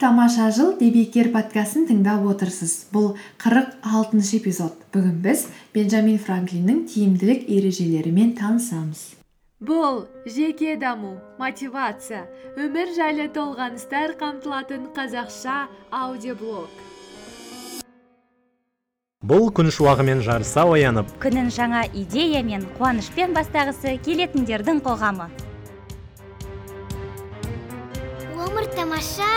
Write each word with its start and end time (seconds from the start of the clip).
тамаша 0.00 0.48
жыл 0.56 0.72
дебекер 0.80 1.28
подкастын 1.28 1.84
тыңдап 1.84 2.24
отырсыз. 2.32 2.86
Бұл 2.88 3.18
қырық 3.42 3.74
алтыншы 3.84 4.38
эпизод. 4.38 4.72
Бүгін 4.94 5.18
біз 5.20 5.44
бенджамин 5.74 6.16
франклиннің 6.16 6.86
тиімділік 6.88 7.44
ережелерімен 7.44 8.32
танысамыз. 8.38 9.02
Бұл 9.60 10.06
жеке 10.24 10.78
даму 10.80 11.18
мотивация 11.36 12.22
өмір 12.56 12.94
жайлы 12.96 13.26
толғаныстар 13.34 14.14
қамтылатын 14.16 14.88
қазақша 14.96 15.66
аудиоблог. 15.92 16.72
Бұл 19.20 19.50
күн 19.52 19.68
шуағымен 19.68 20.24
жарыса 20.24 20.64
оянып 20.64 21.12
күнін 21.20 21.52
жаңа 21.52 21.84
идея 21.92 22.40
мен 22.40 22.64
қуанышпен 22.80 23.36
бастағысы 23.36 23.98
келетіндердің 24.08 24.80
қоғамы. 24.80 25.28
Өмір 28.48 28.72
тамаша! 28.72 29.28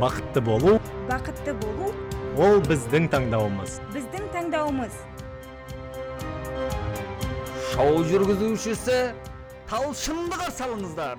Бақытты 0.00 0.42
болу 0.44 0.76
бақытты 1.08 1.54
болу 1.62 1.92
ол 2.36 2.60
біздің 2.68 3.06
таңдауымыз. 3.08 3.78
біздің 3.94 4.26
таңдауымыз. 4.34 4.98
Шоу 7.70 8.02
жүргізушісі 8.10 8.98
талшынды 9.70 10.36
қарсы 10.36 10.66
алыңыздар. 10.66 11.16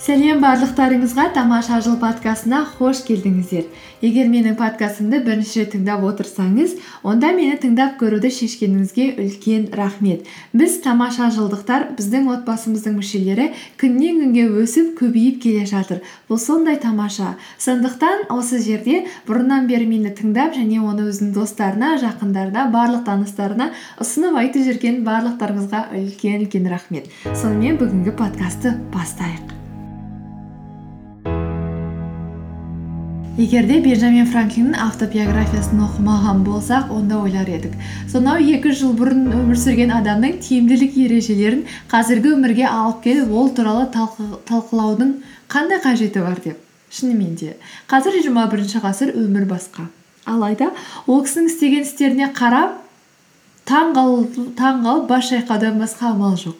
Сәлем 0.00 0.38
барлықтарыңызға 0.40 1.26
тамаша 1.36 1.76
жыл 1.84 1.98
подкастына 2.00 2.62
қош 2.78 3.02
келдіңіздер. 3.04 3.66
Егер 4.00 4.30
менің 4.32 4.54
подкастымды 4.56 5.18
бірінші 5.26 5.60
рет 5.60 5.74
тыңдап 5.74 6.06
отырсаңыз 6.08 6.72
онда 7.04 7.34
мені 7.36 7.58
тыңдап 7.60 7.98
көруді 8.00 8.30
шешкеніңізге 8.32 9.10
үлкен 9.20 9.66
рахмет. 9.76 10.24
Біз 10.56 10.78
тамаша 10.86 11.28
жылдықтар 11.36 11.90
біздің 11.98 12.30
отбасымыздың 12.32 12.96
мүшелері 12.96 13.50
күннен 13.82 14.22
күнге 14.22 14.46
өсіп 14.64 14.96
көбейіп 15.02 15.42
келе 15.44 15.68
жатыр. 15.68 16.00
Бұл 16.32 16.40
сондай 16.40 16.80
тамаша. 16.80 17.36
Сондықтан 17.60 18.30
осы 18.32 18.64
жерде 18.64 19.04
бұрыннан 19.28 19.68
бері 19.68 19.84
мені 19.84 20.16
тыңдап 20.16 20.56
және 20.56 20.80
оны 20.80 21.10
өзінің 21.12 21.36
достарына 21.36 21.98
жақындарына 22.00 22.70
барлық 22.72 23.04
таныстарына 23.04 23.70
ұсынып 24.00 24.40
айтып 24.46 24.64
жүрген 24.64 25.04
барлықтарыңызға 25.04 25.86
үлкен 25.92 26.40
үлкен 26.40 26.72
рахмет. 26.72 27.12
Сонымен 27.36 27.76
бүгінгі 27.76 28.16
подкастты 28.16 28.78
бастайық. 28.96 29.59
Егер 33.38 33.66
де 33.68 33.78
бенджамин 33.80 34.26
франклиннің 34.26 34.74
автобиографиясын 34.82 35.78
оқымаған 35.84 36.42
болсақ 36.44 36.90
онда 36.94 37.20
ойлар 37.22 37.48
едік. 37.48 37.76
Сонау 38.10 38.42
екі 38.42 38.72
жыл 38.74 38.92
бұрын 38.98 39.28
өмір 39.30 39.58
сүрген 39.60 39.92
адамның 39.94 40.40
тиімділік 40.44 40.96
ережелерін 41.04 41.62
қазіргі 41.92 42.34
өмірге 42.34 42.66
алып 42.68 43.02
келіп 43.06 43.30
ол 43.30 43.52
туралы 43.54 43.86
талқылаудың 43.94 45.14
қандай 45.48 45.80
қажеті 45.84 46.24
бар 46.26 46.42
деп 46.44 46.58
шынымен 46.90 47.36
де. 47.38 47.56
Қазір 47.88 48.18
жиырма 48.18 48.48
бірінші 48.50 48.82
ғасыр 48.82 49.14
өмір 49.14 49.46
басқа. 49.48 49.86
Алайда 50.26 50.72
ол 51.06 51.22
кісінің 51.24 51.46
істеген 51.52 51.86
істеріне 51.86 52.32
қарап 52.34 52.80
таң 53.64 53.94
қалып 53.94 55.06
бас 55.08 55.30
шайқаудан 55.30 55.78
басқа 55.78 56.10
амал 56.12 56.34
жоқ. 56.34 56.58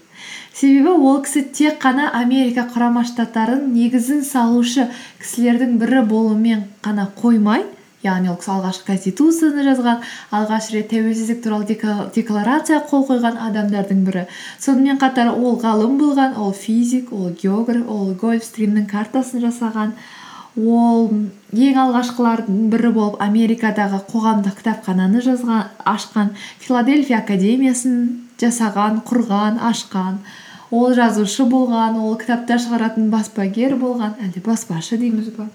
Себебі 0.61 0.93
ол 1.09 1.23
кісі 1.25 1.47
тек 1.57 1.81
қана 1.81 2.11
америка 2.13 2.67
құрама 2.69 3.07
штаттарының 3.09 3.73
негізін 3.73 4.25
салушы 4.29 4.91
кісілердің 5.23 5.79
бірі 5.81 6.03
болумен 6.11 6.67
қана 6.85 7.07
қоймай 7.17 7.65
яғни 8.05 8.31
ол 8.33 8.37
кісі 8.41 8.53
алғашқы 8.55 8.87
конституцияны 8.91 9.65
жазған 9.67 10.05
алғаш 10.37 10.71
рет 10.75 10.89
тәуелсіздік 10.93 11.43
туралы 11.45 11.77
декларация 12.15 12.81
қол 12.91 13.05
қойған 13.09 13.37
адамдардың 13.49 14.05
бірі. 14.07 14.25
Сонымен 14.59 15.01
қатар 15.01 15.33
ол 15.35 15.59
ғалым 15.61 15.99
болған 16.01 16.37
ол 16.41 16.53
физик 16.57 17.13
ол 17.13 17.31
географ 17.43 17.89
ол 17.89 18.15
гольфстримнің 18.21 18.89
картасын 18.89 19.45
жасаған. 19.45 19.93
Ол 20.57 21.11
ең 21.53 21.81
алғашқылардың 21.85 22.69
бірі 22.73 22.93
болып 22.97 23.21
америкадағы 23.23 24.01
қоғамдық 24.11 24.57
кітапхананы 24.61 25.21
жазған 25.25 25.69
ашқан 25.85 26.33
филадельфия 26.59 27.21
академиясын 27.21 28.01
жасаған 28.41 29.03
құрған 29.07 29.61
ашқан. 29.71 30.23
Ол 30.71 30.95
жазушы 30.95 31.47
болған 31.51 31.99
ол 32.01 32.17
кітаптар 32.21 32.61
шығаратын 32.63 33.11
баспагер 33.11 33.77
болған 33.81 34.15
әлде 34.23 34.43
баспашы 34.45 34.99
дейміз 35.01 35.33
ба? 35.37 35.49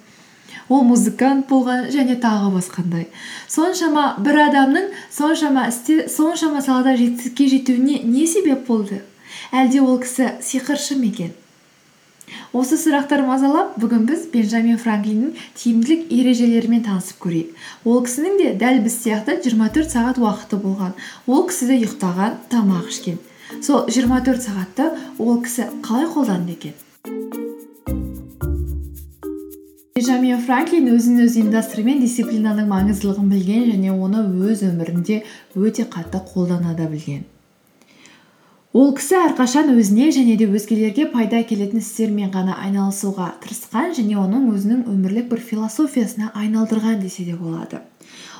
Ол 0.67 0.81
музыкант 0.83 1.47
болған 1.49 1.89
және 1.93 2.17
тағы 2.21 2.51
басқандай. 2.55 3.07
Соншама 3.47 4.15
бір 4.17 4.41
адамның 4.47 4.91
соншама 5.13 5.67
істе 5.69 6.07
соншама 6.09 6.61
салада 6.65 6.95
жетістікке 6.97 7.47
жетуіне 7.53 8.01
не 8.03 8.25
себеп 8.27 8.65
болды? 8.67 9.01
Әлде 9.53 9.81
ол 9.85 9.99
кісі 10.01 10.31
сиқыршы 10.41 10.97
ма 10.97 11.11
екен? 11.11 11.33
Осы 12.55 12.79
сұрақтар 12.81 13.21
мазалап 13.27 13.75
бүгін 13.77 14.07
біз 14.09 14.25
бенджамин 14.33 14.79
франклиннің 14.81 15.35
тиімділік 15.59 16.07
ережелерімен 16.09 16.81
танысып 16.87 17.19
көрейік. 17.21 17.51
Ол 17.85 18.01
кісінің 18.07 18.39
де 18.39 18.53
дәл 18.57 18.81
біз 18.85 18.95
сияқты 19.03 19.37
24 19.43 19.91
сағат 19.91 20.17
уақыты 20.23 20.57
болған. 20.63 20.95
Ол 21.27 21.45
кісі 21.49 21.69
де 21.69 21.77
ұйықтаған 21.83 22.39
тамақ 22.49 22.89
ішкен. 22.89 23.19
Сол 23.61 23.85
24 23.89 24.41
сағатты 24.41 24.89
ол 25.19 25.37
кісі 25.43 25.67
қалай 25.85 26.07
қолданды 26.09 26.55
екен? 26.55 26.73
Бенджамин 29.95 30.41
франклин 30.43 30.89
өзін 30.91 31.21
өзі 31.23 31.43
ұйымдастыру 31.43 31.85
мен 31.85 32.01
дисциплинаның 32.03 32.67
маңыздылығын 32.71 33.29
білген 33.31 33.69
және 33.69 33.93
оны 33.93 34.25
өз 34.49 34.65
өмірінде 34.67 35.21
өте 35.55 35.85
қатты 35.87 36.19
қолдана 36.33 36.75
да 36.75 36.89
білген. 36.91 37.23
Ол 38.75 38.89
кісі 38.91 39.15
әрқашан 39.15 39.69
өзіне 39.71 40.09
және 40.11 40.33
де 40.35 40.49
өзгелерге 40.51 41.05
пайда 41.13 41.37
әкелетін 41.45 41.79
істермен 41.79 42.33
ғана 42.33 42.57
айналысуға 42.59 43.29
тырысқан 43.43 43.93
және 43.95 44.17
оның 44.19 44.49
өзінің 44.51 44.81
өмірлік 44.91 45.29
бір 45.31 45.43
философиясына 45.51 46.33
айналдырған 46.35 46.99
десе 46.99 47.23
де 47.23 47.37
болады. 47.39 47.79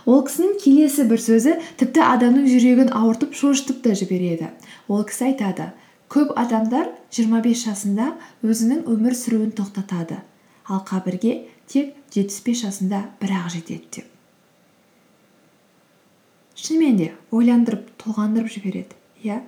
Ол 0.04 0.26
кісінің 0.28 0.58
келесі 0.60 1.06
бір 1.08 1.24
сөзі 1.24 1.56
тіпті 1.80 2.04
адамның 2.10 2.50
жүрегін 2.52 2.92
ауыртып 3.00 3.32
шошытып 3.40 3.80
та 3.88 3.96
жібереді. 3.96 4.52
Ол 4.92 5.08
кісі 5.08 5.30
айтады 5.32 5.70
көп 6.12 6.36
адамдар 6.36 6.92
25 7.16 7.64
жасында 7.70 8.12
өзінің 8.44 8.84
өмір 8.92 9.16
сүруін 9.16 9.56
тоқтатады 9.56 10.20
ал 10.68 10.84
қабірге 10.84 11.46
тек 11.72 11.96
75 12.12 12.68
жасында 12.68 13.06
бір 13.24 13.38
ақ 13.40 13.50
жетеді 13.56 13.88
деп. 14.02 14.14
Шынымен 16.60 17.00
де 17.00 17.12
ойландырып 17.32 17.88
толғандырып 18.04 18.52
жібереді 18.52 19.00
иә? 19.24 19.42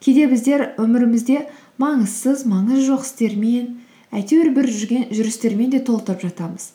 Кейде 0.00 0.26
біздер 0.30 0.72
өмірімізде 0.82 1.44
маңызсыз 1.82 2.46
маңызы 2.48 2.86
жоқ 2.90 3.04
істермен 3.06 3.74
әйтеуір 4.14 4.52
бір 4.56 4.70
жүрістермен 4.70 5.70
де 5.72 5.80
толтырып 5.84 6.24
жатамыз. 6.28 6.72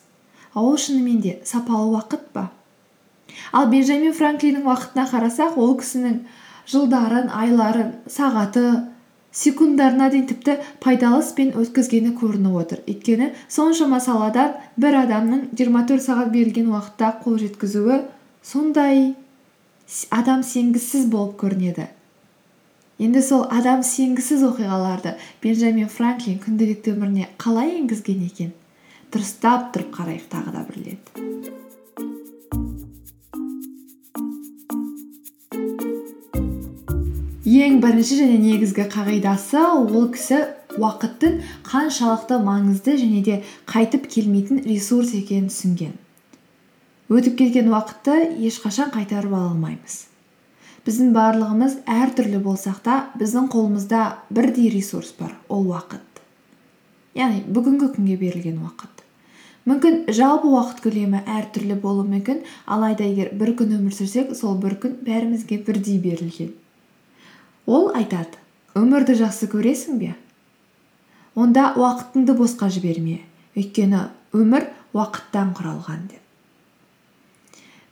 Ал 0.54 0.68
ол 0.68 0.76
шынымен 0.76 1.20
де 1.20 1.38
сапалы 1.44 1.90
уақыт 1.96 2.28
па? 2.32 2.50
Ал 3.52 3.68
бенджамин 3.72 4.12
франклиннің 4.12 4.66
уақытына 4.68 5.06
қарасақ 5.10 5.56
ол 5.56 5.76
кісінің 5.80 6.18
жылдарын 6.68 7.30
айларын 7.32 7.94
сағаты 8.10 8.64
секунддарына 9.32 10.10
дейін 10.12 10.26
тіпті 10.28 10.58
пайдалы 10.84 11.22
іспен 11.24 11.54
өткізгені 11.56 12.12
көрініп 12.20 12.58
отыр. 12.60 12.82
Өйткені 12.84 13.32
соншама 13.48 14.00
саладан 14.04 14.58
бір 14.76 14.98
адамның 15.06 15.48
24 15.56 16.04
сағат 16.04 16.30
берілген 16.34 16.68
уақытта 16.74 17.14
қол 17.24 17.40
жеткізуі 17.40 18.02
сондай 18.44 19.14
адам 20.10 20.44
сенгісіз 20.44 21.08
болып 21.08 21.38
көрінеді. 21.40 21.88
Енді 23.02 23.22
сол 23.26 23.42
адам 23.50 23.80
сенгісіз 23.82 24.44
оқиғаларды 24.46 25.16
бенджамин 25.42 25.88
франклин 25.90 26.36
күнделікті 26.42 26.92
өміріне 26.94 27.28
қалай 27.42 27.72
енгізген 27.80 28.20
екен? 28.28 28.52
Дұрыстап 29.10 29.72
тұрып 29.74 29.90
қарайық 29.96 30.28
тағы 30.30 30.52
да 30.54 30.62
бір 30.68 30.76
рет. 30.86 31.10
Ең 37.42 37.80
бірінші 37.82 38.20
және 38.22 38.38
негізгі 38.44 38.86
қағидасы 38.94 39.64
ол 39.66 40.06
кісі 40.14 40.38
уақыттың 40.78 41.42
қаншалықты 41.66 42.38
маңызды 42.46 42.96
және 43.02 43.20
де 43.26 43.42
қайтып 43.66 44.06
келмейтін 44.14 44.62
ресурс 44.64 45.12
екенін 45.18 45.50
түсінген. 45.50 45.98
Өтіп 47.12 47.36
кеткен 47.42 47.68
уақытты 47.74 48.16
ешқашан 48.46 48.94
қайтарып 48.94 49.34
ала 49.34 49.50
алмаймыз. 49.50 50.11
Біздің 50.86 51.12
барлығымыз 51.14 51.76
әртүрлі 51.86 52.40
болсақ 52.42 52.80
та 52.82 52.94
біздің 53.18 53.46
қолымызда 53.52 54.00
бірдей 54.34 54.70
ресурс 54.72 55.12
бар 55.18 55.36
ол 55.48 55.68
уақыт. 55.70 56.02
Яғни 57.14 57.44
бүгінгі 57.46 57.90
күнге 57.94 58.16
берілген 58.18 58.58
уақыт. 58.64 59.04
Мүмкін 59.68 60.00
жалпы 60.10 60.50
уақыт 60.50 60.80
көлемі 60.82 61.20
әртүрлі 61.22 61.76
болуы 61.82 62.08
мүмкін 62.08 62.40
алайда 62.66 63.06
егер 63.06 63.30
бір 63.38 63.52
күн 63.60 63.76
өмір 63.76 63.94
сүрсек 63.94 64.32
сол 64.34 64.56
бір 64.58 64.74
күн 64.82 64.96
бәрімізге 65.06 65.60
бірдей 65.62 66.00
берілген. 66.02 66.50
Ол 67.66 67.92
айтады 67.94 68.40
өмірді 68.74 69.14
жақсы 69.20 69.46
көресің 69.52 70.00
бе? 70.02 70.16
Онда 71.38 71.70
уақытыңды 71.78 72.34
босқа 72.34 72.72
жіберме. 72.74 73.20
Өйткені 73.54 74.08
өмір 74.34 74.66
уақыттан 74.96 75.54
құралған 75.54 76.08
деп 76.10 76.21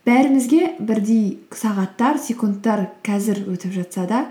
бәрімізге 0.07 0.77
бірдей 0.81 1.25
сағаттар 1.53 2.17
секундтар 2.21 2.87
қазір 3.05 3.43
өтіп 3.51 3.75
жатса 3.75 4.07
да 4.09 4.21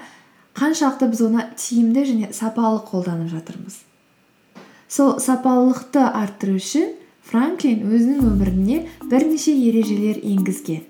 қаншалықты 0.58 1.10
біз 1.12 1.22
оны 1.28 1.46
тиімді 1.54 2.04
және 2.08 2.32
сапалы 2.34 2.82
қолданып 2.88 3.30
жатырмыз. 3.30 3.76
Сол 4.90 5.18
сапалылықты 5.22 6.02
арттыру 6.02 6.58
үшін 6.58 6.88
франклин 7.30 7.84
өзінің 7.86 8.24
өміріне 8.26 8.80
бірнеше 9.06 9.54
ережелер 9.54 10.18
енгізген. 10.18 10.82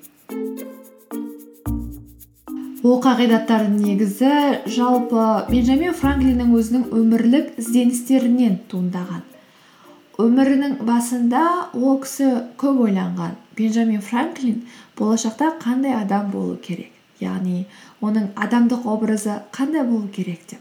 Ол 2.81 2.97
қағидаттардың 3.05 3.75
негізі 3.85 4.31
жалпы 4.73 5.25
бенджамин 5.51 5.93
франклиннің 5.93 6.55
өзінің 6.57 6.87
өмірлік 6.97 7.59
ізденістерінен 7.61 8.57
туындаған. 8.73 9.21
Өмірінің 10.21 10.79
басында 10.87 11.43
ол 11.75 12.01
кісі 12.05 12.31
көп 12.61 12.85
ойланған. 12.87 13.37
Бенджамин 13.57 14.01
франклин 14.05 14.63
болашақта 14.99 15.55
қандай 15.63 15.95
адам 15.97 16.31
болу 16.33 16.57
керек? 16.57 16.91
Яғни 17.21 17.67
оның 18.01 18.31
адамдық 18.37 18.87
образы 18.89 19.41
қандай 19.53 19.85
болу 19.85 20.09
керек 20.13 20.43
деп? 20.51 20.61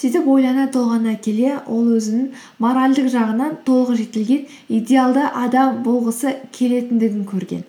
Сөйтіп 0.00 0.28
ойлана 0.32 0.68
толғана 0.72 1.16
келе 1.20 1.58
ол 1.66 1.90
өзінің 1.96 2.30
моральдық 2.62 3.10
жағынан 3.12 3.58
толық 3.66 3.98
жетілген 3.98 4.46
идеалды 4.78 5.26
адам 5.26 5.82
болғысы 5.84 6.36
келетіндігін 6.56 7.26
көрген. 7.28 7.66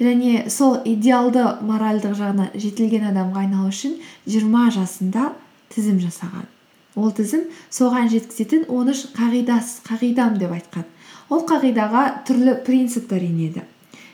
Және 0.00 0.48
сол 0.50 0.80
идеалды 0.88 1.44
моральдық 1.62 2.16
жағынан 2.18 2.56
жетілген 2.58 3.06
адамға 3.12 3.44
айналу 3.44 3.70
үшін 3.70 3.94
жиырма 4.26 4.70
жасында 4.74 5.30
тізім 5.70 6.02
жасаған. 6.02 6.48
Ол 6.96 7.12
тізім 7.16 7.46
соған 7.72 8.10
жеткізетін 8.12 8.66
он 8.68 8.92
үш 8.92 9.06
қағидам 9.16 10.38
деп 10.38 10.52
айтқан. 10.52 10.84
Ол 11.32 11.46
қағидаға 11.48 12.24
түрлі 12.28 12.58
принциптер 12.66 13.22
енеді. 13.24 13.62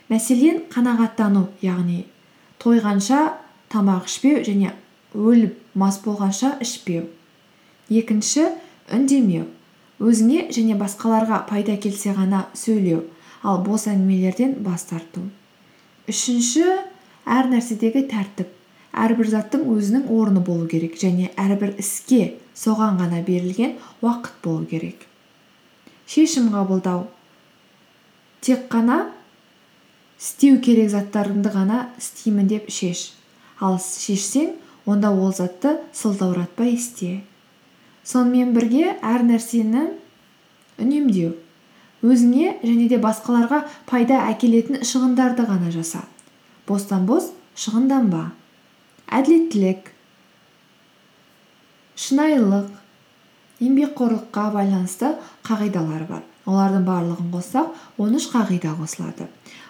Мәселен 0.09 0.63
қанағаттану 0.73 1.49
яғни 1.63 2.05
тойғанша 2.63 3.35
тамақ 3.73 4.09
ішпеу 4.09 4.43
және 4.47 4.73
өліп 5.15 5.57
мас 5.75 5.99
болғанша 6.05 6.57
ішпеу. 6.63 7.07
Екінші 7.91 8.49
үндемеу. 8.95 9.47
Өзіңе 9.99 10.47
және 10.55 10.77
басқаларға 10.79 11.43
пайда 11.49 11.75
келсе 11.83 12.13
ғана 12.15 12.47
сөйлеу 12.55 13.03
ал 13.43 13.59
бос 13.67 13.89
әңгімелерден 13.91 14.61
бас 14.63 14.87
тарту. 14.91 15.25
Үшінші 16.09 16.65
әр 17.27 17.51
нәрседегі 17.51 18.07
тәртіп. 18.11 18.58
Әрбір 18.93 19.29
заттың 19.35 19.67
өзінің 19.75 20.09
орны 20.13 20.41
болу 20.45 20.67
керек 20.71 20.97
және 21.01 21.31
әрбір 21.37 21.75
іске 21.79 22.39
соған 22.57 22.99
ғана 23.01 23.23
берілген 23.27 23.77
уақыт 24.03 24.41
болу 24.45 24.67
керек. 24.67 25.07
Шешім 26.09 26.49
қабылдау. 26.55 27.07
Тек 28.41 28.69
қана 28.73 29.11
істеу 30.19 30.59
керек 30.65 30.91
заттарыңды 30.91 31.53
ғана 31.53 31.89
істеймін 31.99 32.49
деп 32.49 32.71
шеш. 32.73 33.13
Ал 33.61 33.79
шешсең 33.83 34.55
онда 34.87 35.11
ол 35.13 35.35
затты 35.35 35.77
сылтауратпай 35.93 36.75
істе. 36.75 37.21
Сонымен 38.05 38.55
бірге 38.57 38.97
әр 39.05 39.27
нәрсені 39.27 39.91
үнемдеу. 40.81 41.35
Өзіңе 42.03 42.59
және 42.63 42.87
де 42.89 42.99
басқаларға 43.03 43.65
пайда 43.91 44.23
әкелетін 44.31 44.85
шығындарды 44.87 45.45
ғана 45.49 45.73
жаса. 45.75 46.05
Бостан 46.67 47.07
бос 47.07 47.33
шығынданба. 47.59 48.31
Әділеттілік 49.09 49.93
шынайылық 51.99 52.69
еңбекқорлыққа 53.65 54.45
байланысты 54.55 55.15
қағидалар 55.47 56.05
бар. 56.09 56.23
Олардың 56.49 56.85
барлығын 56.87 57.33
қоссақ 57.33 57.73
он 58.01 58.15
үш 58.17 58.29
қағида 58.33 58.75
қосылады. 58.79 59.27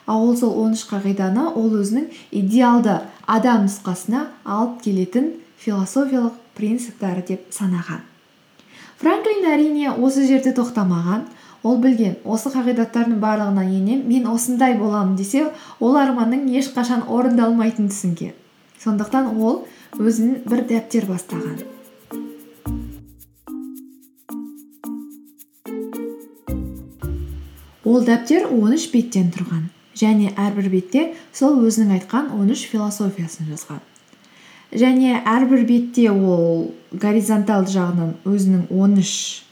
Ал 0.07 0.29
ол 0.29 0.37
сол 0.37 0.53
он 0.63 0.77
үш 0.77 0.85
қағиданы 0.91 1.49
ол 1.55 1.73
өзінің 1.81 2.11
идеалды 2.31 3.01
адам 3.27 3.65
нұсқасына 3.67 4.27
алып 4.45 4.83
келетін 4.85 5.33
философиялық 5.59 6.37
принциптары 6.55 7.25
деп 7.27 7.49
санаған. 7.51 8.05
Франклин 8.99 9.47
әрине 9.47 9.91
осы 9.91 10.27
жерде 10.27 10.53
тоқтамаған. 10.55 11.27
Ол 11.67 11.81
білген 11.83 12.19
осы 12.25 12.53
қағидаттардың 12.55 13.19
барлығына 13.23 13.65
енем 13.67 14.05
мен 14.07 14.29
осындай 14.31 14.77
боламын 14.79 15.17
десе 15.19 15.49
ол 15.81 15.97
арманның 15.99 16.47
ешқашан 16.61 17.03
орындалмайтынын 17.09 17.91
түсінген. 17.91 18.37
Сондықтан 18.83 19.35
ол 19.39 19.65
өзін 19.99 20.43
бір 20.47 20.63
дәптер 20.69 21.09
бастаған. 21.09 21.59
Ол 27.89 28.05
дәптер 28.05 28.51
13 28.53 28.91
беттен 28.93 29.31
тұрған 29.33 29.69
және 29.97 30.35
әрбір 30.37 30.69
бетте 30.75 31.05
сол 31.33 31.57
өзінің 31.65 31.95
айтқан 31.99 32.31
13 32.37 32.67
философиясын 32.69 33.49
жазған. 33.49 33.81
Және 34.77 35.23
әрбір 35.25 35.65
бетте 35.65 36.11
ол 36.13 36.69
горизонталды 36.93 37.73
жағынан 37.73 38.13
өзінің 38.29 38.67
13 38.69 39.49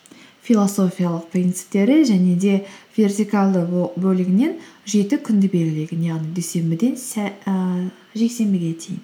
философиялық 0.46 1.30
принциптері 1.32 2.02
және 2.06 2.36
де 2.38 2.54
вертикалды 2.98 3.64
бөлігінен 3.96 4.58
жеті 4.86 5.18
күнді 5.26 5.50
белгілеген 5.50 6.04
яғни 6.06 6.34
дүйсенбіден 6.36 6.94
жексенбіге 8.14 8.74
дейін. 8.84 9.00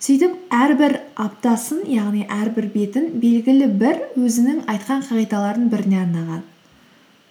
Сөйтіп 0.00 0.36
әрбір 0.48 0.94
аптасын 1.20 1.82
яғни 1.92 2.22
әрбір 2.32 2.70
бетін 2.72 3.10
белгілі 3.20 3.66
бір 3.82 3.98
өзінің 4.16 4.62
айтқан 4.72 5.02
қағидаларының 5.04 5.68
біріне 5.68 5.98
арнаған. 6.00 6.40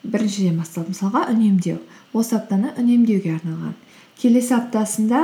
Біріншіден 0.06 0.60
бастап 0.62 0.92
мысалға 0.92 1.24
үнемдеу. 1.33 1.80
Осы 2.13 2.38
аптаны 2.38 2.69
үнемдеуге 2.77 3.33
арналған. 3.39 3.74
Келесі 4.21 4.54
аптасында 4.60 5.24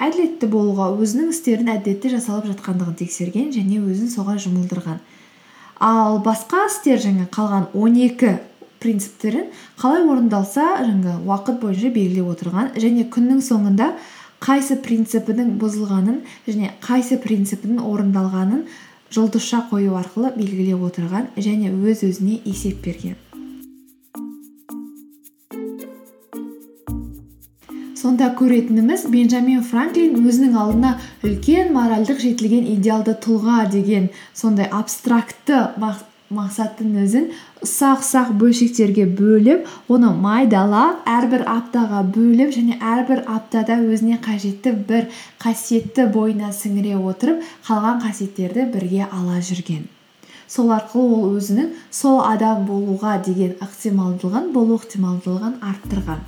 әділетті 0.00 0.48
болуға 0.48 0.88
өзінің 0.96 1.34
істерін 1.34 1.68
әділетті 1.74 2.14
жасалып 2.16 2.48
жатқандығын 2.54 2.96
тексерген 3.02 3.50
және 3.52 3.82
өзін 3.84 4.08
соған 4.08 4.40
жұмылдырған. 4.40 5.02
Ал 5.84 6.22
басқа 6.24 6.64
істер 6.70 7.00
жаңа 7.04 7.28
қалған 7.28 7.68
он 7.76 8.00
екі 8.00 8.38
принциптерін 8.80 9.50
қалай 9.76 10.08
орындалса 10.08 10.64
жаңағы 10.80 11.28
уақыт 11.28 11.60
бойынша 11.60 11.92
белгілеп 11.92 12.32
отырған 12.32 12.72
және 12.80 13.04
күннің 13.12 13.44
соңында 13.44 13.90
қайсы 14.40 14.78
принципінің 14.80 15.56
бұзылғанын 15.60 16.20
және 16.48 16.70
қайсы 16.84 17.18
принципінің 17.20 17.82
орындалғанын 17.84 18.62
жұлдызша 19.12 19.66
қою 19.70 19.98
арқылы 20.00 20.30
белгілеп 20.36 20.86
отырған 20.88 21.28
және 21.36 21.72
өз 21.74 22.04
өзіне 22.08 22.38
есеп 22.48 22.80
берген. 22.84 23.18
Сонда 28.00 28.30
көретініміз 28.32 29.02
бенджамин 29.12 29.60
франклин 29.60 30.14
өзінің 30.24 30.54
алдына 30.56 30.94
үлкен 31.26 31.74
моральдық 31.74 32.22
жетілген 32.22 32.64
идеалды 32.78 33.12
тұлға 33.20 33.66
деген 33.68 34.08
сондай 34.32 34.70
абстрактты 34.72 35.66
мақсаттың 36.30 36.92
өзін 37.02 37.24
ұсақ 37.66 38.04
ұсақ 38.04 38.28
бөлшектерге 38.38 39.06
бөліп 39.18 39.66
оны 39.90 40.12
майдалап 40.24 41.02
әрбір 41.10 41.42
аптаға 41.50 42.04
бөліп 42.14 42.52
және 42.54 42.78
әрбір 42.78 43.24
аптада 43.34 43.80
өзіне 43.82 44.20
қажетті 44.22 44.76
бір 44.90 45.08
қасиетті 45.42 46.06
бойына 46.14 46.52
сіңіре 46.54 46.94
отырып 47.12 47.42
қалған 47.66 48.02
қасиеттерді 48.06 48.68
бірге 48.74 49.08
ала 49.10 49.40
жүрген. 49.42 49.88
Сол 50.46 50.70
арқылы 50.74 51.18
ол 51.18 51.38
өзінің 51.38 51.74
сол 51.94 52.22
адам 52.26 52.62
болуға 52.66 53.18
деген 53.26 53.56
ықтималдылығын 53.66 54.52
болу 54.54 54.78
ықтималдылығын 54.78 55.58
арттырған. 55.72 56.22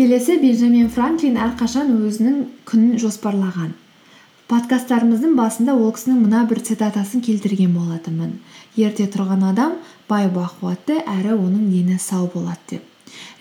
Келесі 0.00 0.38
бенджамин 0.40 0.86
франклин 0.88 1.34
әрқашан 1.36 1.90
өзінің 1.92 2.36
күнін 2.68 2.94
жоспарлаған. 3.02 3.74
Подкасттарымыздың 4.48 5.34
басында 5.36 5.74
ол 5.76 5.90
кісінің 5.92 6.22
мына 6.22 6.46
бір 6.48 6.62
цитатасын 6.64 7.20
келтірген 7.26 7.74
болатынмын. 7.76 8.30
Ерте 8.80 9.04
тұрған 9.12 9.44
адам 9.50 9.74
бай 10.08 10.30
бақуатты 10.32 11.02
әрі 11.04 11.34
оның 11.34 11.66
дені 11.74 11.98
сау 12.00 12.30
болады 12.32 12.64
деп. 12.70 12.86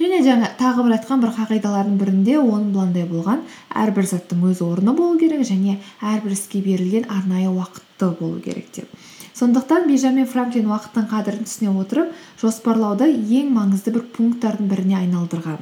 Және 0.01 0.19
жаңа 0.25 0.49
тағы 0.59 0.83
бір 0.89 0.97
айтқан 0.97 1.23
бір 1.23 1.31
қағидалардың 1.37 1.95
бірінде 2.01 2.35
оның 2.41 2.73
быландай 2.75 3.07
болған. 3.07 3.45
Әрбір 3.71 4.11
заттың 4.11 4.43
өз 4.51 4.59
орны 4.65 4.97
болу 4.99 5.15
керек 5.21 5.47
және 5.47 5.77
әрбір 6.03 6.35
іске 6.35 6.59
берілген 6.65 7.07
арнайы 7.07 7.47
уақыты 7.53 8.11
болу 8.19 8.43
керек 8.43 8.67
деп. 8.75 8.91
Сондықтан 9.39 9.87
бенджамин 9.87 10.27
франклин 10.27 10.67
уақыттың 10.67 11.05
қадірін 11.11 11.45
түсіне 11.47 11.71
отырып 11.79 12.09
жоспарлауды 12.41 13.07
ең 13.07 13.53
маңызды 13.55 13.93
бір 13.95 14.03
пункттардың 14.17 14.67
біріне 14.67 14.97
айналдырған. 14.99 15.61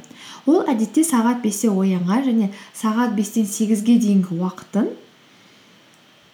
Ол 0.50 0.64
әдетте 0.66 1.04
сағат 1.06 1.44
бесте 1.44 1.70
оянған 1.70 2.24
және 2.26 2.48
сағат 2.74 3.14
бестен 3.14 3.46
сегізге 3.46 4.00
дейінгі 4.02 4.40
уақытын 4.40 4.90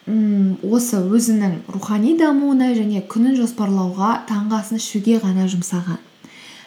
осы 0.06 1.02
өзінің 1.04 1.60
рухани 1.72 2.16
дамуына 2.20 2.72
және 2.76 3.04
күнін 3.08 3.36
жоспарлауға 3.38 4.10
таңғы 4.28 4.58
асын 4.62 4.80
ішуге 4.80 5.20
ғана 5.20 5.46
жұмсаған. 5.48 6.00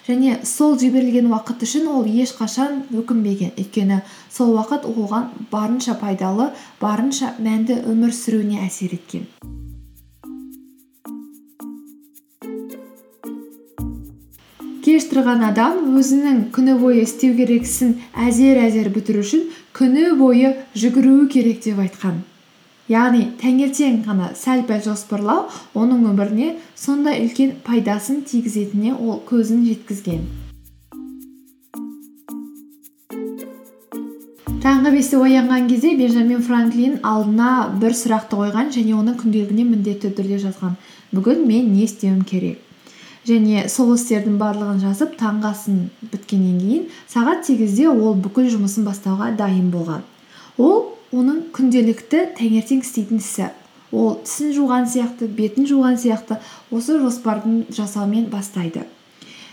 Және 0.07 0.37
сол 0.45 0.77
жіберілген 0.79 1.27
уақыт 1.29 1.65
үшін 1.67 1.89
ол 1.91 2.05
ешқашан 2.07 2.85
өкінбеген. 2.95 3.53
Өйткені 3.59 3.99
сол 4.31 4.55
уақыт 4.55 4.87
оған 4.87 5.29
барынша 5.51 5.97
пайдалы 5.99 6.49
барынша 6.81 7.33
мәнді 7.37 7.81
өмір 7.91 8.15
сүруіне 8.15 8.63
әсер 8.65 8.95
еткен. 8.95 9.27
Кеш 14.87 15.09
тұрған 15.11 15.41
адам 15.43 15.79
өзінің 15.99 16.37
күні 16.55 16.77
бойы 16.79 17.01
істеу 17.03 17.33
керек 17.35 17.65
ісін 17.67 17.89
әзер 18.23 18.61
әзер 18.63 18.87
бітіру 18.95 19.19
үшін 19.19 19.41
күні 19.75 20.13
бойы 20.15 20.53
жүгіруі 20.79 21.25
керек 21.33 21.57
деп 21.65 21.81
айтқан. 21.83 22.21
Яғни 22.87 23.25
таңертең 23.41 23.97
ғана 24.05 24.29
сәл 24.39 24.61
пәл 24.69 24.79
жоспарлау 24.85 25.49
оның 25.75 26.05
өміріне 26.07 26.53
сондай 26.79 27.19
үлкен 27.25 27.57
пайдасын 27.65 28.21
тигізетініне 28.29 28.93
ол 28.95 29.19
көзін 29.27 29.65
жеткізген. 29.67 30.21
Таңғы 34.63 34.93
бесте 34.95 35.19
оянған 35.19 35.67
кезде 35.67 35.97
бенджамин 35.99 36.39
франклин 36.47 37.01
алдына 37.03 37.49
бір 37.81 37.91
сұрақты 37.91 38.39
қойған 38.39 38.71
және 38.77 38.95
оның 38.95 39.19
күнделігіне 39.19 39.67
міндетті 39.67 40.13
түрде 40.15 40.39
жазған. 40.47 40.79
Бүгін 41.11 41.43
мен 41.51 41.73
не 41.75 41.83
істеуім 41.89 42.23
керек? 42.23 42.63
Және 43.27 43.67
сол 43.71 43.93
істердің 43.95 44.37
барлығын 44.39 44.79
жазып 44.85 45.17
таңғы 45.19 45.51
асын 45.51 45.79
біткеннен 46.13 46.59
кейін 46.61 46.83
сағат 47.11 47.47
сегізде 47.47 47.89
ол 47.91 48.15
бүкіл 48.15 48.47
жұмысын 48.53 48.87
бастауға 48.87 49.33
дайын 49.39 49.71
болған. 49.73 50.05
Ол 50.57 50.93
оның 51.11 51.47
күнделікті 51.55 52.23
таңертең 52.39 52.83
істейтін 52.85 53.23
ісі. 53.23 53.49
Ол 53.91 54.17
тісін 54.23 54.53
жуған 54.55 54.87
сияқты 54.91 55.27
бетін 55.27 55.67
жуған 55.67 55.99
сияқты 55.99 56.39
осы 56.71 56.99
жоспардың 57.01 57.65
жасаумен 57.75 58.29
бастайды. 58.31 58.87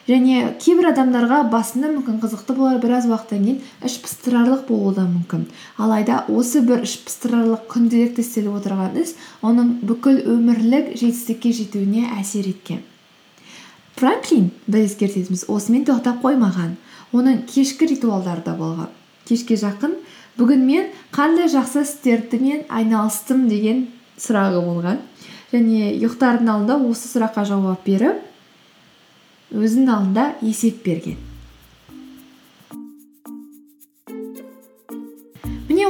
Және 0.04 0.50
кейбір 0.61 0.90
адамдарға 0.90 1.38
басында 1.49 1.88
мүмкін 1.95 2.19
қызықты 2.21 2.54
болар 2.59 2.81
біраз 2.83 3.07
уақыттан 3.09 3.45
кейін 3.47 3.61
іш 3.88 3.95
пыстырарлық 4.04 4.66
болуы 4.69 4.93
да 4.99 5.07
мүмкін. 5.09 5.47
Алайда 5.81 6.26
осы 6.28 6.61
бір 6.61 6.85
іш 6.85 6.99
пыстырарлық 7.07 7.64
күнделікті 7.73 8.21
істеліп 8.21 8.59
отырған 8.61 8.99
іс 9.00 9.14
оның 9.40 9.78
бүкіл 9.88 10.21
өмірлік 10.35 10.93
жетістікке 10.93 11.54
жетуіне 11.57 12.11
әсер 12.19 12.50
еткен. 12.52 12.85
Франклин 13.97 14.51
біз 14.67 14.93
ескертетініміз 14.93 15.47
осымен 15.49 15.85
тоқтап 15.87 16.23
қоймаған. 16.25 16.77
Оның 17.15 17.45
кешкі 17.47 17.87
ритуалдары 17.87 18.43
да 18.45 18.57
болған. 18.59 18.91
Кешке 19.29 19.57
жақын 19.57 19.95
бүгін 20.39 20.65
мен 20.67 20.89
қандай 21.15 21.47
жақсы 21.53 21.85
істермен 21.87 22.65
айналыстым 22.69 23.47
деген 23.49 23.87
сұрағы 24.19 24.65
болған. 24.67 24.99
Және 25.53 25.93
ұйықтардың 26.01 26.51
алдында 26.51 26.81
осы 26.91 27.07
сұраққа 27.13 27.47
жауап 27.47 27.87
беріп 27.87 28.19
өзінің 29.55 29.95
алдында 29.95 30.27
есеп 30.43 30.83
берген. 30.85 31.17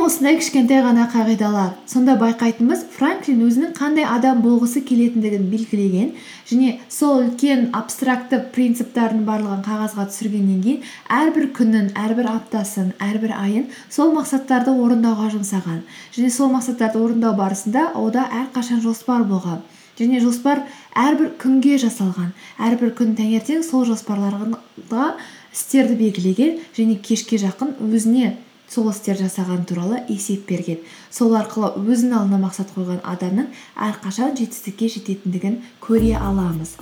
Осындай 0.04 0.36
кішкентай 0.36 0.82
ғана 0.84 1.06
қағидалар. 1.08 1.70
Сонда 1.88 2.14
байқайтынымыз 2.20 2.82
франклин 2.92 3.40
өзінің 3.46 3.70
қандай 3.78 4.04
адам 4.04 4.42
болғысы 4.44 4.82
келетіндігін 4.84 5.46
белгілеген 5.48 6.10
және 6.50 6.74
сол 6.92 7.22
үлкен 7.22 7.70
абстракты 7.78 8.42
принциптардың 8.52 9.22
барлығын 9.24 9.64
қағазға 9.64 10.06
түсіргеннен 10.10 10.60
кейін 10.66 10.84
әрбір 11.08 11.48
күнін 11.56 11.88
әрбір 11.96 12.28
аптасын 12.34 12.92
әрбір 13.00 13.32
айын 13.38 13.66
сол 13.88 14.12
мақсаттарды 14.18 14.76
орындауға 14.76 15.30
жұмсаған. 15.38 15.80
Және 16.12 16.30
сол 16.30 16.52
мақсаттарды 16.52 17.00
орындау 17.00 17.36
барысында 17.40 17.92
ода 17.96 18.28
әрқашан 18.28 18.84
жоспар 18.84 19.24
болған. 19.24 19.64
Және 19.96 20.20
жоспар 20.20 20.66
әрбір 20.98 21.32
күнге 21.40 21.78
жасалған. 21.80 22.34
Әрбір 22.60 22.92
күн 22.98 23.16
таңертең 23.16 23.62
сол 23.64 23.86
жоспарларға 23.88 25.14
істерді 25.54 25.96
белгілеген 26.00 26.58
және 26.76 26.98
кешке 26.98 27.38
жақын 27.38 27.78
өзіне 27.86 28.34
сол 28.68 28.90
істер 28.90 29.18
жасаған 29.20 29.66
туралы 29.68 30.00
есеп 30.08 30.48
берген. 30.48 30.80
Сол 31.10 31.36
арқылы 31.38 31.74
өзінің 31.82 32.18
алдына 32.20 32.40
мақсат 32.46 32.72
қойған 32.76 33.02
адамның 33.04 33.50
әрқашан 33.90 34.36
жетістікке 34.38 34.88
жететіндігін 34.96 35.60
көре 35.84 36.16
аламыз. 36.18 36.78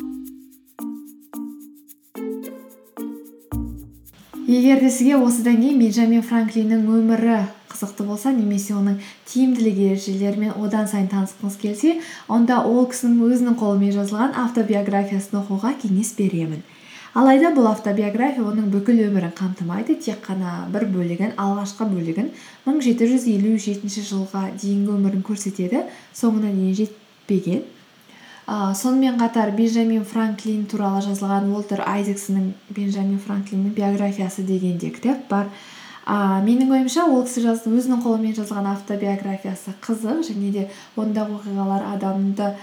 Егер 4.52 4.80
де 4.80 4.90
сізге 4.90 5.16
осыдан 5.16 5.60
кейін 5.62 5.78
бенджамин 5.80 6.22
франклиннің 6.26 6.82
өмірі 6.92 7.36
қызықты 7.70 8.04
болса 8.04 8.32
немесе 8.36 8.74
оның 8.76 8.98
тиімділік 9.30 9.78
ережелерімен 9.86 10.52
одан 10.60 10.88
сайын 10.90 11.08
танысқыңыз 11.08 11.56
келсе 11.62 11.94
онда 12.28 12.58
ол 12.68 12.84
кісінің 12.90 13.32
өзінің 13.32 13.56
қолымен 13.62 13.94
жазылған 13.96 14.36
автобиографиясын 14.44 15.40
оқуға 15.40 15.72
кеңес 15.80 16.12
беремін. 16.18 16.60
Алайда 17.12 17.50
бұл 17.52 17.66
автобиография 17.68 18.40
оның 18.40 18.70
бүкіл 18.72 19.02
өмірін 19.04 19.34
қамтымайды 19.36 19.98
тек 20.00 20.22
қана 20.24 20.62
бір 20.72 20.86
бөлігін 20.94 21.34
алғашқы 21.36 21.84
бөлігін 21.90 22.30
мың 22.64 22.80
жеті 22.86 23.08
жүз 23.10 23.26
елу 23.34 23.52
жетінші 23.60 24.04
жылға 24.08 24.46
дейінгі 24.56 24.94
өмірін 24.94 25.24
көрсетеді 25.26 25.82
соңына 26.16 26.48
дейін 26.54 26.78
жетпеген. 26.80 27.62
Ыыы 28.48 28.72
сонымен 28.80 29.20
қатар 29.20 29.52
бенджамин 29.52 30.06
франклин 30.08 30.64
туралы 30.66 31.04
жазылған 31.04 31.52
уолтер 31.52 31.84
айзексонның 31.84 32.48
бенджамин 32.72 33.20
франклиннің 33.20 33.76
биографиясы 33.76 34.42
деген 34.48 34.78
де 34.80 34.90
кітап 34.90 35.28
бар. 35.28 35.52
Ыыы 36.08 36.42
менің 36.48 36.72
ойымша 36.78 37.04
ол 37.12 37.26
кісі 37.28 37.44
өзінің 37.52 38.02
қолымен 38.02 38.34
жазылған 38.40 38.72
автобиографиясы 38.72 39.76
қызық 39.84 40.24
және 40.32 40.50
де 40.56 40.68
ондағы 40.96 41.38
оқиғалар 41.38 41.86
адамды 41.92 42.54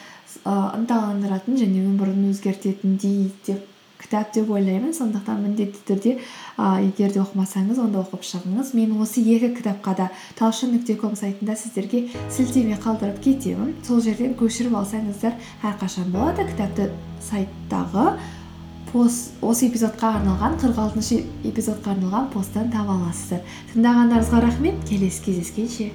ынталандыратын 0.43 1.57
және 1.57 1.85
өмірін 1.85 2.31
өзгертетіндей 2.33 3.29
деп 3.45 3.68
кітап 4.01 4.33
деп 4.33 4.49
ойлаймын. 4.49 4.93
Сондықтан 4.95 5.43
міндетті 5.43 5.83
түрде 5.87 6.15
ыыы 6.57 6.89
егер 6.89 7.13
де 7.13 7.21
оқымасаңыз 7.21 7.79
онда 7.83 8.01
оқып 8.01 8.23
шығыңыз. 8.23 8.73
Мен 8.73 8.95
осы 9.01 9.21
екі 9.21 9.51
кітапқа 9.59 9.95
да 9.97 10.09
талшын 10.39 10.73
нүкте 10.73 10.95
ком 10.95 11.15
сайтында 11.19 11.55
сіздерге 11.59 12.07
сілтеме 12.31 12.79
қалдырып 12.79 13.21
кетемін. 13.23 13.75
Сол 13.85 14.01
жерден 14.01 14.35
көшіріп 14.39 14.75
алсаңыздар 14.79 15.37
әрқашан 15.61 16.11
болады 16.15 16.47
кітапты 16.49 16.89
сайттағы 17.29 18.17
пост 18.89 19.37
осы 19.45 19.67
эпизодқа 19.69 20.15
арналған 20.17 20.57
қырық 20.63 20.83
алтыншы 20.87 21.21
эпизодқа 21.45 21.93
арналған 21.93 22.31
посттан 22.33 22.71
таба 22.73 22.97
аласыздар. 22.97 23.45
Тыңдағандарыңызға 23.75 24.45
рахмет. 24.47 24.85
Келесі 24.89 25.25
кездескенше. 25.29 25.91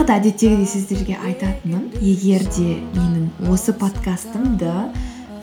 Тағы 0.00 0.06
да 0.08 0.14
әдеттегідей 0.16 0.66
сіздерге 0.66 1.16
айтатыным. 1.20 1.90
Егер 2.00 2.40
де 2.56 2.78
менің 2.94 3.50
осы 3.52 3.74
подкастымды 3.76 4.70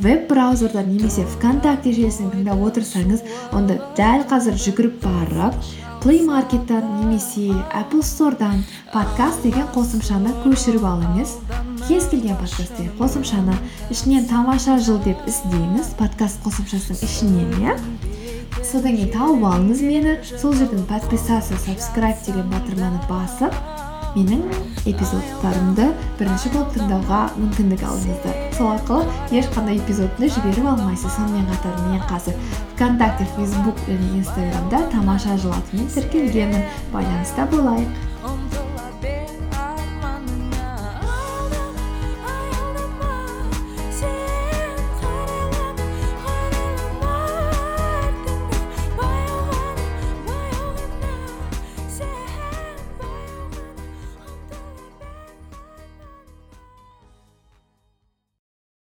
веб 0.02 0.24
браузердан 0.30 0.90
немесе 0.90 1.26
вконтакте 1.30 1.94
желісінен 1.94 2.32
тыңдап 2.34 2.64
отырсаңыз 2.66 3.22
онда 3.54 3.78
дәл 4.00 4.26
қазір 4.26 4.58
жүгіріп 4.58 4.98
барып 5.04 5.54
плей 6.02 6.24
маркеттан 6.26 6.90
немесе 7.04 7.54
apple 7.70 8.02
стоreдан 8.02 8.66
подкаст 8.94 9.46
деген 9.46 9.70
қосымшаны 9.78 10.34
көшіріп 10.42 10.90
алыңыз. 10.90 11.38
Кез 11.86 12.10
келген 12.10 12.38
подкаст 12.42 12.78
деген 12.80 12.98
қосымшаны 12.98 13.62
ішінен 13.94 14.26
тамаша 14.26 14.80
жыл 14.82 14.98
деп 15.06 15.22
іздеңіз 15.30 15.94
подкаст 16.02 16.42
қосымшасының 16.46 17.06
ішінен 17.06 17.58
иә 17.62 17.78
содан 18.66 18.98
кейін 18.98 19.14
тауып 19.14 19.46
алыңыз 19.54 19.86
мені. 19.86 20.18
Сол 20.42 20.54
жерден 20.54 20.86
подписаться 20.90 21.58
сабскрайб 21.62 22.26
деген 22.26 22.50
батырманы 22.50 23.00
басып 23.10 23.54
менің 24.18 24.42
эпизодтарымды 24.88 25.92
бірінші 26.18 26.52
болып 26.56 26.74
тыңдауға 26.74 27.22
мүмкіндік 27.38 27.84
алыңыздар 27.86 28.40
сол 28.58 28.72
арқылы 28.74 29.06
ешқандай 29.38 29.78
эпизодты 29.78 30.32
жіберіп 30.34 30.66
алмайсыз. 30.74 31.14
Сонымен 31.14 31.46
қатар 31.52 31.78
мен 31.86 32.02
қазір 32.10 32.34
вконтакте 32.74 33.28
фейсбук 33.36 33.78
және 33.86 34.10
инстаграмда 34.18 34.82
тамаша 34.92 35.38
жыл 35.38 35.54
атымен 35.54 35.90
тіркелгенмін. 35.94 36.66
Байланыста 36.94 37.46
болайық. 37.52 38.07